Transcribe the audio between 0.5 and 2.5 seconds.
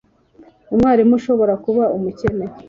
Umwarimu ashobora kuba umukene